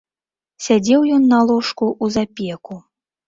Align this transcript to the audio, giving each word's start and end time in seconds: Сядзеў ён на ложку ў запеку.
Сядзеў 0.67 1.01
ён 1.17 1.27
на 1.33 1.39
ложку 1.51 1.85
ў 2.03 2.17
запеку. 2.17 2.81